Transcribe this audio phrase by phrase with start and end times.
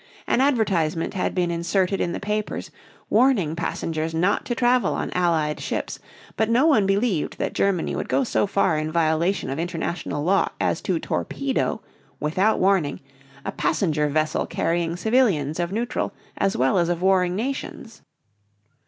[0.25, 2.71] An advertisement had been inserted in the papers
[3.07, 5.99] warning passengers not to travel on Allied ships,
[6.35, 10.49] but no one believed that Germany would go so far in violation of international law
[10.59, 11.81] as to torpedo,
[12.19, 12.99] without warning,
[13.45, 18.01] a passenger vessel carrying civilians of neutral as well as of warring nations.